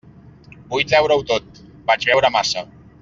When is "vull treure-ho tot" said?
0.71-1.61